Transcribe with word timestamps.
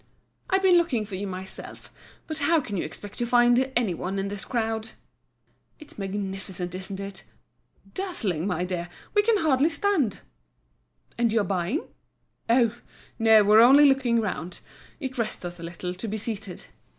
"I've 0.49 0.63
been 0.63 0.77
looking 0.79 1.05
for 1.05 1.13
you 1.13 1.27
myself. 1.27 1.91
But 2.25 2.39
how 2.39 2.59
can 2.59 2.75
you 2.75 2.83
expect 2.83 3.19
to 3.19 3.25
find 3.27 3.71
any 3.75 3.93
one 3.93 4.17
in 4.17 4.29
this 4.29 4.45
crowd?" 4.45 4.93
"It's 5.77 5.99
magnificent, 5.99 6.73
isn't 6.73 6.99
it?" 6.99 7.23
"Dazzling, 7.93 8.47
my 8.47 8.65
dear. 8.65 8.89
We 9.13 9.21
can 9.21 9.37
hardly 9.37 9.69
stand." 9.69 10.21
"And 11.19 11.31
you're 11.31 11.43
buying?" 11.43 11.83
"Oh! 12.49 12.75
no, 13.19 13.43
we're 13.43 13.61
only 13.61 13.85
looking 13.85 14.19
round. 14.19 14.59
It 14.99 15.19
rests 15.19 15.45
us 15.45 15.59
a 15.59 15.63
little 15.63 15.93
to 15.93 16.07
be 16.07 16.17
seated." 16.17 16.65